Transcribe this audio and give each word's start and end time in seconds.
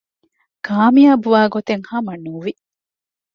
ކާމިޔާބުވާގޮތެއް 0.65 1.85
ހަމަ 1.89 2.13
ނުވި 2.23 2.53